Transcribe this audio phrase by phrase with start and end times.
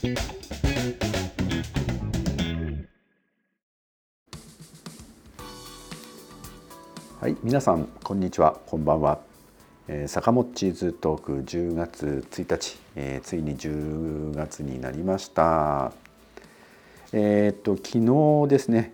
[0.00, 0.06] は
[7.26, 8.60] い皆さんこんにちは。
[8.66, 9.18] こんばんは、
[9.88, 15.92] えー、坂本チーズトーク10月1日、えー、ついに10月になりました。
[17.12, 17.98] えー、っと昨
[18.44, 18.92] 日ですね、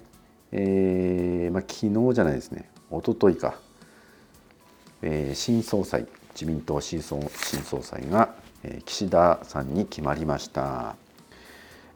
[0.53, 2.71] えー、まあ昨日じゃないですね。
[2.91, 3.59] 一昨日か、
[5.03, 8.43] えー、新総裁自民党新総新総裁が、
[8.85, 10.96] 岸田さんに決まりました。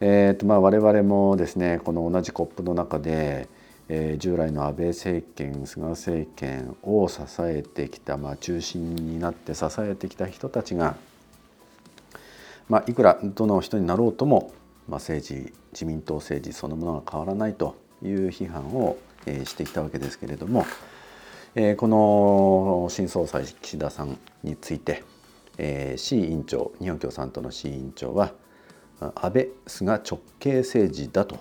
[0.00, 3.48] えーとまあ、我々もですねこの同じコップの中で、
[3.88, 10.94] えー、従来の安倍政権菅政権を支えてきた、まあ、中心になって支えてきた人たちが、
[12.68, 14.52] まあ、いくらどの人になろうとも、
[14.88, 18.96] まあ、政治自民党政治そのものが変わらないという批判を、
[19.26, 20.64] え、してきたわけですけれども、
[21.56, 25.02] えー、この新総裁岸田さんについて、
[25.58, 28.32] えー、志位委員長日本共産党の志位委員長は
[29.00, 31.38] 安倍菅直系政治だと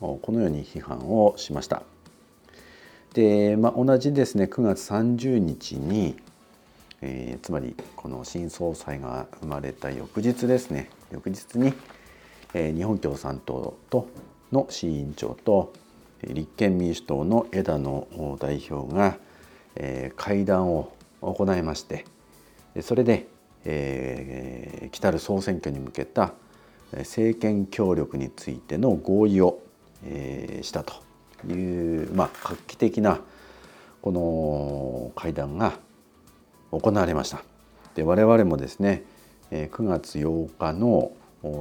[0.00, 1.82] このように批判をしました。
[3.14, 6.16] で、まあ、同じですね9月30日に、
[7.00, 11.72] えー、つまりこの新総裁が生まれた翌日ですね翌日に、
[12.54, 14.08] えー、日本共産党と
[14.52, 15.72] の志位委員長と
[16.22, 18.06] 立憲民主党の枝野
[18.38, 19.18] 代表が、
[19.76, 22.04] えー、会談を行いまして
[22.82, 23.26] それで、
[23.64, 26.32] えー、来たる総選挙に向けた
[26.92, 29.60] 政権協力についての合意を
[30.04, 30.94] えー、したと
[31.48, 33.20] いう、まあ、画期的な
[34.00, 35.78] この会談が
[36.70, 37.42] 行われました。
[37.94, 39.02] で我々もですね
[39.50, 41.12] 9月8日の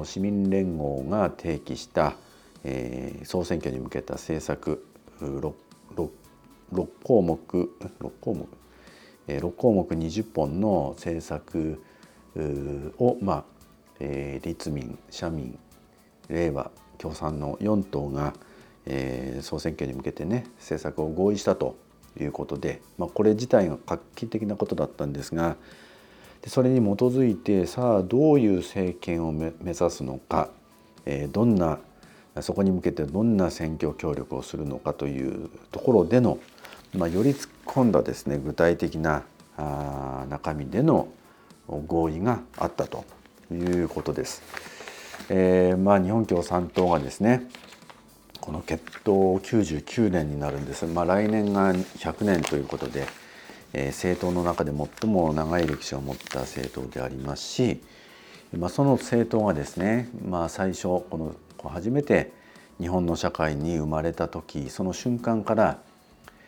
[0.06, 2.16] 市民連合が提起した、
[2.64, 4.86] えー、総選挙に向けた政策
[5.20, 5.54] 6,
[5.96, 6.10] 6,
[6.74, 8.48] 6項目6項目
[9.28, 11.82] 6項目20本の政策
[13.00, 13.44] を、まあ
[14.00, 15.58] えー、立民社民
[16.30, 18.34] 令和共産の4党が、
[18.86, 21.78] えー、総選挙に向けてね政策を合意したと
[22.20, 25.56] いうことで、まあ、これ自体が画期的なことだったんですが
[26.42, 30.50] でそれに基づいてさあどういう政権を目指すのか、
[31.06, 31.80] えー、どんな
[32.42, 36.38] そこに向けてどんな選挙協力をするのかというところでの、
[36.96, 39.24] まあ、より突っ込んだですね具体的な
[39.58, 41.10] あ中身での
[41.68, 43.04] 合意があったと
[43.52, 44.42] いうことです。
[45.30, 47.50] えー、まあ日本共産党がですね
[48.48, 53.06] この決闘99年になるんです、まあ、来年が100年ということで、
[53.74, 57.82] えー、政党の中で最も長い歴史を持った政党でありますし、
[58.58, 62.32] まあ、その政党がですね、まあ、最初この初めて
[62.80, 65.82] 日本の社会に生まれた時その瞬間から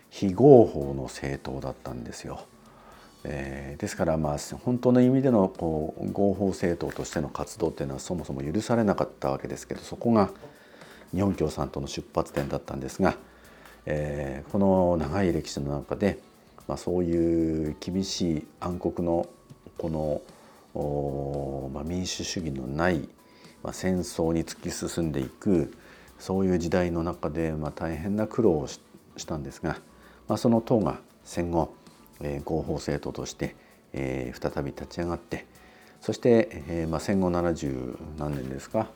[0.09, 2.41] 非合法の政党だったんですよ。
[3.23, 10.29] えー、ですからまあ本当の意味でのこう合法政党としての活動っていうのはそもそも許されなかったわけですけどそこが
[11.13, 13.17] 日本共産党の出発点だったんですが、
[13.85, 16.19] えー、この長い歴史の中で、
[16.67, 19.27] まあ、そういう厳しい暗黒の
[19.77, 23.09] この、まあ、民主主義のない、
[23.63, 25.73] まあ、戦争に突き進んでいく
[26.19, 28.79] そういう時代の中で、まあ、大変な苦労をし
[29.25, 29.77] たんですが、
[30.29, 31.73] まあ、その党が戦後
[32.21, 33.55] えー、合法政党として、
[33.93, 35.45] えー、再び立ち上がって
[36.01, 38.87] そして、えーまあ、戦後70何年ですか、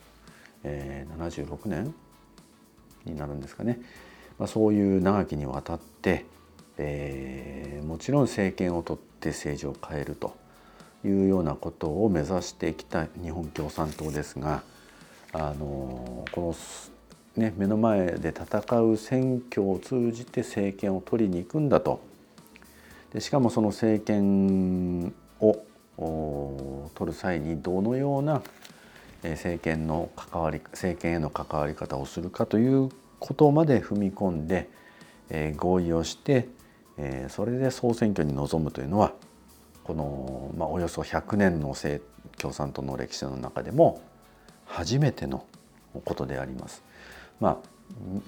[0.63, 1.93] えー、76年
[3.05, 3.79] になるんですかね、
[4.39, 6.25] まあ、そういう長きにわたって、
[6.77, 10.35] えー、もちろん政権を取って政治を変えると
[11.05, 14.63] いうようなことを目指してきた日本共産党ですが
[15.33, 16.55] あのこの、
[17.35, 21.99] ね、目の前で戦う選挙を通じて政権を取りに行くんだと
[23.11, 25.63] でしかもその政権を
[26.93, 28.43] 取る際にどのような
[29.23, 32.89] 政権の関わり政権への関わり方をするかという
[33.19, 34.69] ことまで踏み込んで、
[35.29, 36.49] え合意をして、
[36.97, 39.13] えそれで総選挙に臨むというのは
[39.85, 41.73] この、まあ、およそ100年の
[42.37, 44.01] 共産党の歴史の中でも
[44.65, 45.45] 初めての
[46.03, 46.83] ことであります。
[47.39, 47.57] まあ、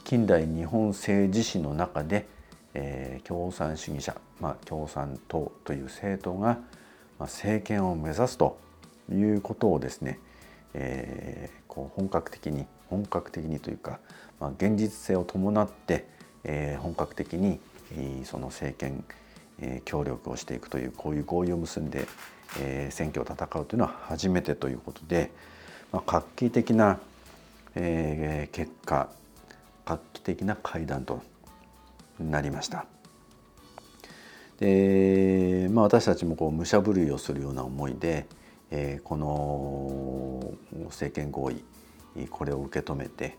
[0.04, 2.28] 近代日本政治史の中で
[2.76, 8.60] えー、共産主義者、まあ、共産党という政党が、まあ、政権を目指すと
[9.10, 10.20] いうことをですね、
[10.74, 14.00] えー、こう本格的に本格的にというか、
[14.40, 16.06] まあ、現実性を伴って、
[16.44, 17.60] えー、本格的に
[18.26, 19.04] その政権、
[19.60, 22.08] えー、協力をしていくというこういう合意を結んで、
[22.60, 25.32] えー、選挙を戦うというのは初めてということで、
[25.94, 27.00] まあ、画期的な、
[27.76, 29.10] えー、結果
[29.86, 31.22] 画期的な会談と
[32.20, 32.86] なりました。
[34.60, 38.26] でまあ、私たちもこう武者震いをするような思いで、
[38.72, 41.62] えー、この政権合意
[42.30, 43.38] これを受け止めて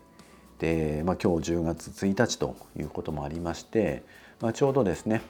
[0.59, 4.03] で、まあ、今日10月1日ということもありまして、
[4.41, 5.23] まあ、ちょうどですね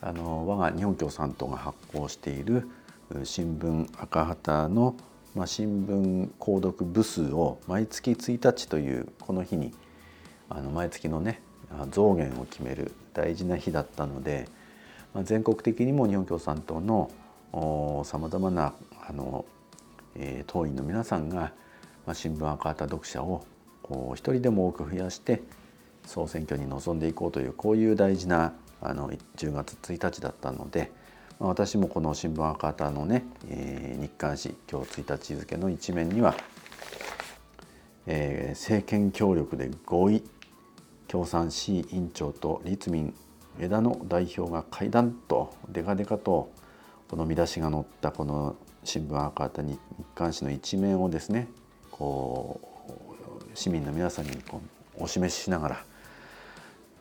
[0.00, 2.68] あの我が日本共産党が発行している
[3.24, 4.96] 新聞赤旗の、
[5.34, 9.72] まあ、新聞購読部数を毎月1日というこの日に
[10.48, 11.40] あの毎月のね
[11.90, 14.48] 増減を決める大事な日だったので、
[15.12, 17.10] まあ、全国的にも日本共産党の
[18.04, 18.74] さまざまな
[19.08, 19.44] あの、
[20.14, 21.52] えー、党員の皆さんが、
[22.06, 23.44] まあ、新聞赤旗読者を
[24.14, 25.42] 一人でも多く増やして
[26.06, 30.92] 総選挙に臨んでいこうというこういう大事なあの10月1日だったので、
[31.40, 36.36] 私もこの新聞赤旗のね、えー、日刊紙今日1日付の一面には、
[38.06, 40.22] えー、政権協力で合意
[41.08, 43.12] 共産市委員長と立民
[43.58, 46.52] 枝野代表が会談とデカデカと
[47.08, 49.78] この見出しが載ったこの新聞赤旗に日
[50.14, 51.48] 刊紙の一面をですね
[51.90, 54.62] こう市民の皆さんにこ
[54.98, 55.84] うお示ししながら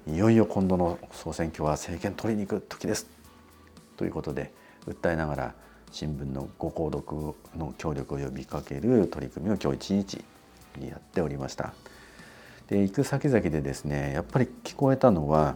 [0.08, 3.23] いよいよ今度の総選挙は政権取りに行く時です。
[3.98, 4.54] ということで
[4.88, 5.56] 訴えながら
[5.92, 10.26] 新聞のご購読の協力を呼びかける取り組みを今日一日
[10.82, 11.74] やっておりました。
[12.68, 15.56] で行く先々でですねやっぱり聞こえたのは、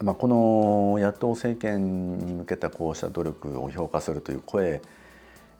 [0.00, 4.82] まあ、この野党政権に向けたこうした努力を評価するという声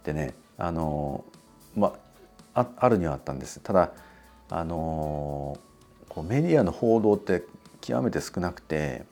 [0.05, 1.25] でねあの、
[1.75, 1.95] ま
[2.55, 3.61] あ、あるにはあったんです。
[3.61, 3.93] ただ
[4.49, 5.59] あの
[6.09, 7.45] こうメディアの報道って
[7.81, 9.05] 極めて少なくて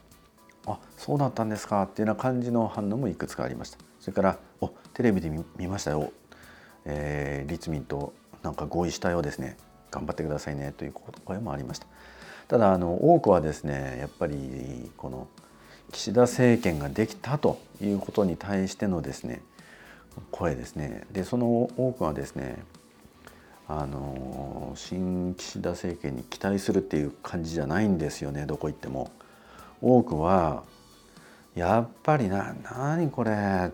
[0.73, 3.79] あそうだったんですかっていうような感じの反応もいくつかありました。
[4.01, 6.13] それから「おテレビで見ましたよ、
[6.85, 8.13] えー、立民と
[8.43, 9.57] なんか合意したようですね。
[9.91, 10.93] 頑張ってくださいね」という
[11.25, 11.87] 声もありました。
[12.49, 15.29] ただあの多くはですねやっぱりこの
[15.93, 19.43] 岸田政権ができたということに対してのですね
[20.31, 21.05] 声ですね。
[21.13, 22.63] でその多くはですね
[23.67, 28.47] あの新岸田政権に期待するっていう感じじゃないんですよね。
[28.47, 29.11] どこ行っても。
[29.81, 30.65] 多くは
[31.55, 33.71] やっぱりな何これ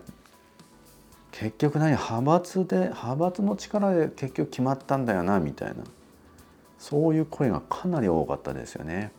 [1.31, 5.75] 結局何派閥で派閥の力で結局決まったんだよなみたいな
[6.79, 9.11] そういう声がかなり多かったですよね。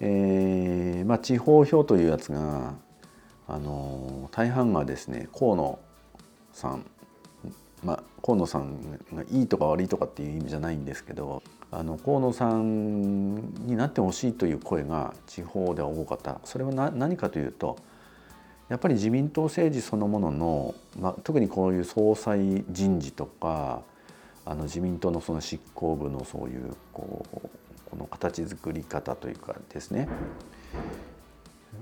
[0.00, 2.74] えーまあ、地方票というやつが
[3.48, 5.78] あの大半がですね河野
[6.52, 6.84] さん
[7.82, 13.36] まあ、河野さんがいいとか悪いとかっていう意味じゃないんですけどあの河野さん
[13.66, 16.40] になってほしいという声が地方では多かった。
[16.44, 17.76] それは何かというと
[18.68, 23.82] やっぱり自民党政治そのものの、まあ、特にこういう総裁人事とか
[24.44, 27.40] あの自民党のその執行部のそういうこう
[27.88, 30.08] この形作り方というかですね、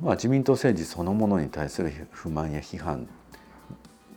[0.02, 3.08] まあ、自民党政治そのものに対する不満や批判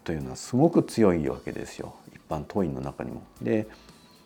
[0.03, 1.95] というのはすごく強いわけですよ。
[2.29, 3.21] 般党員の中にも。
[3.41, 3.67] で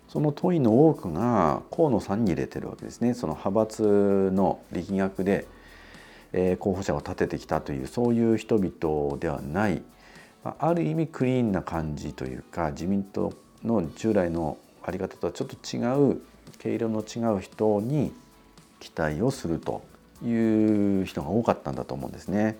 [0.07, 5.48] その党員の多くが河野さんに入れてるわけですねその派閥の力学で、
[6.33, 9.81] え、候補者を立ててきたというそういう人々ではない
[10.44, 13.33] ある意味クリーンな感じというか自民党
[13.63, 16.21] の従来の在り方とはちょっと違う
[16.57, 18.12] 毛色の違う人に
[18.80, 19.83] 期待をすると
[20.24, 22.57] いう人が多かったんだと思うんですね。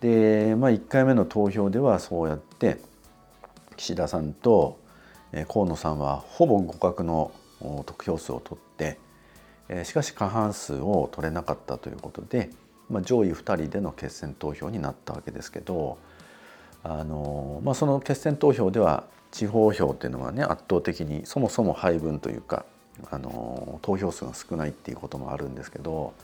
[0.00, 2.78] で、まあ、1回目の投票ではそうやって
[3.78, 4.78] 岸田さんと
[5.48, 7.32] 河野さんはほぼ互角の
[7.86, 8.98] 得票数を取って
[9.84, 12.50] しかし過半数を取れなかったということで、
[12.90, 15.98] ま、上位2人での決選投票になったわけですけど
[16.82, 22.64] あの、まあ、その決選投票では地方票っていうのはね圧倒的にそもそも配分というか
[23.10, 26.14] あの投票数が少ないっていうこともあるんですけど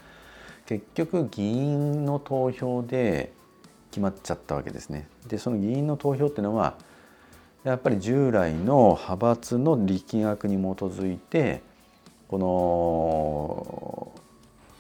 [0.67, 3.33] 結局議員の投票で
[3.91, 5.07] 決まっちゃったわけですね。
[5.29, 6.75] でその議員の投票っていうのは
[7.65, 11.63] やっぱり従来の派閥の力学に基づいて
[12.29, 14.13] この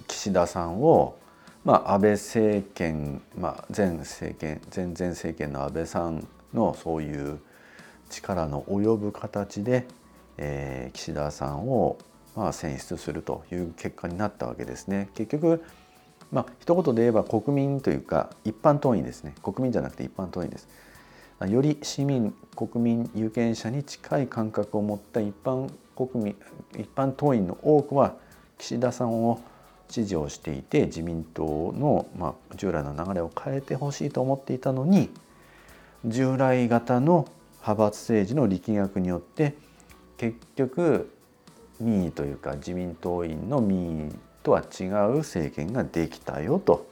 [0.06, 1.16] 岸田さんを、
[1.64, 7.40] まあ、安倍政権、まあ、前政権前々政権の安倍さんのそういう
[8.10, 9.86] 力の及ぶ形で、
[10.36, 11.96] えー、岸田さんを、
[12.36, 15.08] まあ、選出するという結果になったわけですね。
[15.14, 15.64] 結局
[16.30, 20.68] まあ一言で言えば国民というか一般党員ですね国民じゃなくて一般党員です。
[21.40, 26.36] より市民国民有権者に近い感覚を持った一般国民
[26.76, 28.14] 一般党員の多くは
[28.58, 29.40] 岸田さんを
[29.88, 35.10] 支持をしていて自民党の、まあ、従来の流れを変えてほしいと思っていたのに
[36.04, 37.28] 従来型の
[37.60, 39.54] 派閥政治の力学によって
[40.16, 41.10] 結局
[41.80, 46.86] 民意というか自民党員の民意とは違う政権ができたよと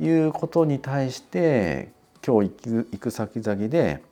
[0.00, 1.92] いうことに対して
[2.30, 4.04] 今日行く行く先々で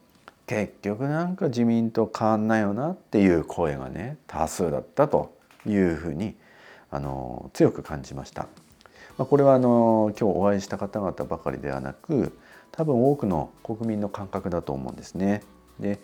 [0.45, 5.33] 結局なんか自民党変わんないよなっていう声がね多数だったと
[5.65, 6.35] いうふうに
[6.91, 8.47] あの強く感じました。
[9.17, 12.37] まあ、これはあの今日お会いした方々ばかりではなく
[12.73, 15.41] 多分多くの国民の感覚だと思うんですね。
[15.79, 15.97] で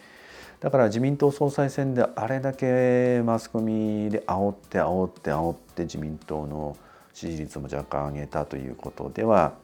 [0.62, 6.78] だから自民党総裁選であれだけマスコミで煽って煽って煽って自民党の
[7.14, 9.56] 支持率も若干上げたということでは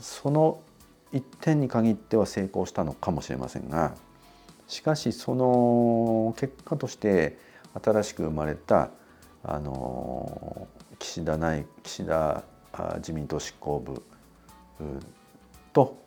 [0.00, 0.60] その
[1.12, 3.94] 一点に限っては成功したのかもしれませんが
[4.68, 7.38] しかしその結果として
[7.82, 8.90] 新しく生まれた
[9.42, 12.44] あの岸田内岸田
[12.98, 14.02] 自民党執行部
[15.72, 16.02] と、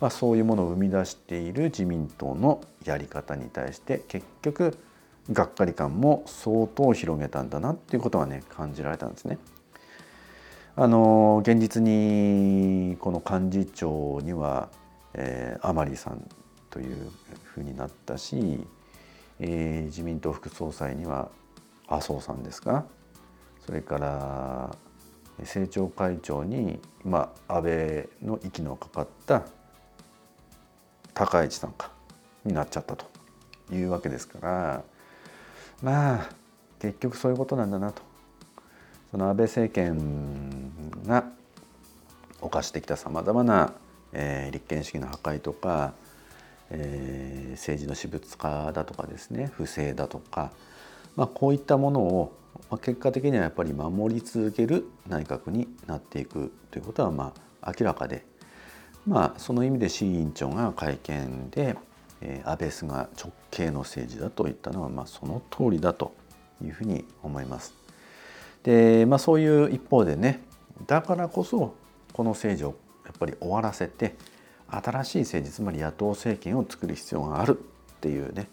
[0.00, 4.76] まあ、そういうものを生み出している自民党のやり方に対して結局
[5.30, 9.38] がっかり感も相当広げたんだなっていうことがね感じられたんですね。
[10.76, 14.68] あの現実にこの幹事長には、
[15.12, 16.26] えー、甘利さん
[16.70, 17.10] という
[17.44, 18.66] ふうになったし、
[19.40, 21.28] えー、自民党副総裁には
[21.86, 22.86] 麻生さんですか？
[23.66, 24.74] それから
[25.40, 29.42] 政調会長に、まあ、安倍の息のかかった
[31.12, 31.90] 高市さんか
[32.44, 33.06] になっちゃったと
[33.72, 34.82] いうわけですから
[35.82, 36.30] まあ
[36.78, 38.02] 結局そういうことなんだなと。
[39.10, 40.49] その安倍政権
[41.06, 41.24] が
[42.40, 43.74] 犯してきたさまざまな、
[44.12, 45.92] えー、立憲主義の破壊とか、
[46.70, 50.50] えー、政治の私物化だとかですね不正だとか、
[51.16, 52.32] まあ、こういったものを、
[52.70, 58.24] まあ、結果的にはやっぱり守り続ける内閣になっていくということはまあ明らかで、
[59.06, 61.76] まあ、その意味で志位委員長が会見で、
[62.20, 66.14] えー、安倍菅直系の政治だと言ったのは、まあ、その通りだと
[66.64, 67.74] いうふうに思います。
[68.62, 70.42] で、まあ、そういう一方でね
[70.90, 71.76] だからこそ
[72.12, 74.16] この政治をやっぱり終わらせて
[74.68, 78.48] 新しい政治つまり野党政権を作る必要があるっていうね、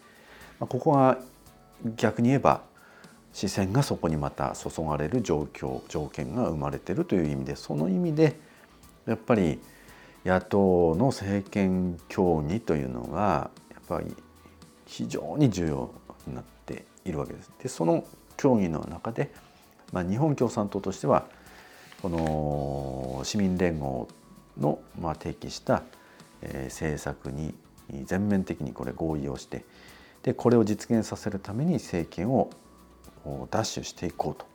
[0.59, 1.17] まあ、ここが
[1.95, 2.61] 逆に言えば
[3.33, 8.39] 視線がそこにまた注がれる状況条件が生まれてるという意味でその意味で
[9.07, 9.59] やっぱり
[10.23, 14.15] 野党の政権協議というのがやっぱり
[14.85, 15.91] 非常に重要
[16.27, 17.51] になっているわけです。
[17.63, 18.05] でその
[18.37, 19.31] 協議の中で
[19.93, 21.25] まあ、日本共産党としては
[22.01, 24.07] この市民連合
[24.59, 25.83] のまあ提起した、
[26.41, 27.55] え政策に
[28.05, 29.65] 全面的にこれ合意をして
[30.23, 32.49] でこれを実現させるために政権を
[33.49, 34.45] 奪取していこうと。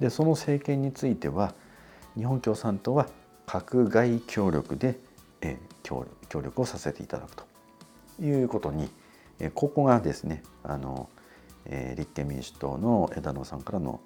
[0.00, 1.54] でその政権については
[2.16, 3.06] 日本共産党は
[3.46, 4.98] 閣外協力で、
[5.40, 7.44] え協協力をさせていただくと。
[8.20, 8.88] いうことに、
[9.38, 11.08] えここがですねあの、
[11.66, 14.00] え立憲民主党の枝野さんからの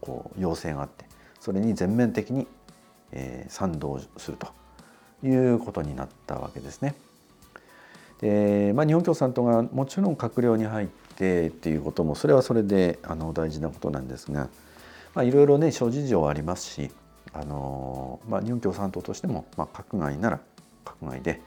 [0.00, 1.06] こう要請があって
[1.44, 2.46] それに全面的に、
[3.12, 4.48] えー、賛同すると
[5.22, 6.94] いうことになったわけですね。
[8.22, 14.48] でまあ、日本共産党がもちろん閣僚に入ってっていうこともそれはそれであの大事なことなんですが、
[15.14, 16.90] まあ、いろいろね諸事情はありますし
[17.34, 20.40] あの、まあ、日本共産党としても、まあ、閣外なら
[20.86, 21.42] 閣外で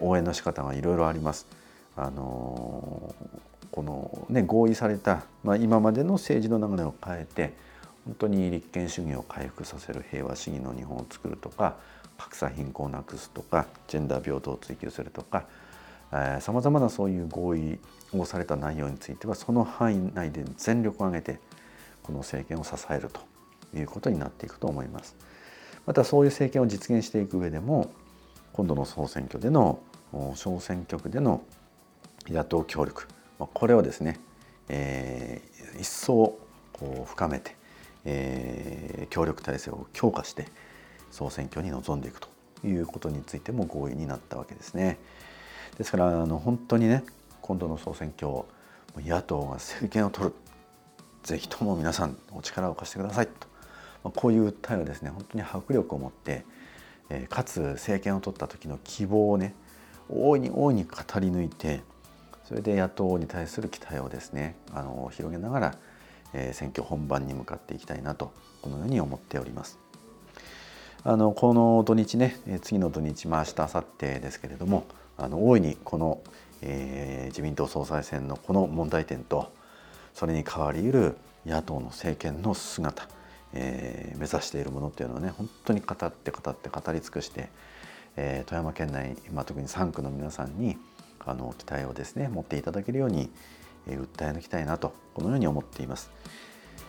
[0.00, 1.46] 応援の仕方がいろいろあります。
[1.94, 3.14] あの
[3.70, 7.52] この、ね、合意された、まあ、今までの政治の流れを変えて
[8.04, 11.76] 本当に立憲主義を回復させる平和主義の日本を作るとか
[12.18, 15.46] 格差貧困をなくすとかジェンダー平等を追求するとか
[16.40, 17.78] さまざまなそういう合意
[18.12, 21.40] をされた内容についてはその範囲内で全力を挙げて
[22.02, 23.20] この政権を支えると
[23.76, 25.16] いうことになっていくと思います。
[25.86, 27.90] またそういう政権を実現していく上でも
[28.52, 29.80] 今度の総選挙での
[30.34, 31.42] 小選挙区での
[32.28, 34.20] 野党協力これをですね、
[34.68, 36.38] えー、一層
[36.72, 37.56] こう深めて
[38.04, 40.46] えー、協力体制を強化して
[41.10, 42.28] 総選挙に臨んでいくと
[42.66, 44.98] いうことについても合意になったわけですね。
[45.78, 47.04] ですからあの本当にね
[47.40, 48.44] 今度の総選挙
[48.98, 50.34] 野党が政権を取る
[51.22, 53.32] ぜひとも皆さんお力を貸してくださいと、
[54.04, 56.44] まあ、こういう訴えをですね本当に迫力を持って、
[57.08, 59.54] えー、かつ政権を取った時の希望をね
[60.08, 61.82] 大いに大いに語り抜いて
[62.44, 65.74] それで野党に対する期待をですねあの広げながら
[66.32, 69.78] え選挙本番に向かっていきたいなとこのように思っております。
[71.04, 74.86] あのこの土日ね次の土日まあ明日明後日ですけれども
[75.18, 76.20] あの大いにこの、
[76.60, 79.52] えー、自民党総裁選のこの問題点と
[80.14, 83.08] それに代わりうる野党の政権の姿、
[83.52, 87.48] えー、目指しているものっていうのはね本当に語って語って語り尽くして、
[88.16, 90.76] えー、富山県内、まあ、特に3区の皆さんに
[91.18, 93.28] あの期待をですね持っていただけるように
[93.88, 96.10] 訴え抜きたいなとこのように思っています。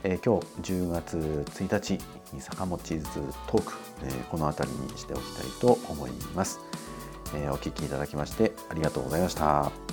[0.04, 2.00] え今日10月1日
[2.42, 3.00] 坂本図
[3.48, 3.74] トーク、
[4.04, 6.60] えこの辺りにしておきたいと思います。
[7.36, 9.93] えお聴きいただきましてありがとうございました。